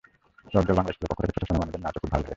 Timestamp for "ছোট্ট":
1.37-1.47